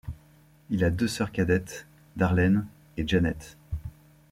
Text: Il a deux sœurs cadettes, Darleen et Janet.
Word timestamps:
Il 0.71 0.83
a 0.83 0.89
deux 0.89 1.07
sœurs 1.07 1.31
cadettes, 1.31 1.85
Darleen 2.15 2.65
et 2.97 3.07
Janet. 3.07 3.55